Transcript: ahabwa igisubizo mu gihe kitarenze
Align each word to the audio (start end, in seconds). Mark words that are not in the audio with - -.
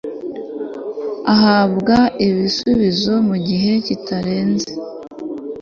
ahabwa 1.33 1.97
igisubizo 2.25 3.13
mu 3.27 3.35
gihe 3.47 3.71
kitarenze 3.85 4.71